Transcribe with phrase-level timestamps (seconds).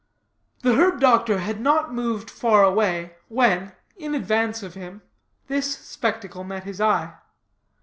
[0.63, 5.03] The herb doctor had not moved far away, when, in advance of him,
[5.45, 7.13] this spectacle met his eye.